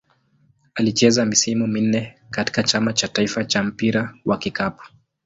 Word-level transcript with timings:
Alicheza 0.75 1.25
misimu 1.25 1.67
minne 1.67 2.15
katika 2.29 2.63
Chama 2.63 2.93
cha 2.93 3.07
taifa 3.07 3.45
cha 3.45 3.63
mpira 3.63 4.15
wa 4.25 4.37
kikapu. 4.37 4.83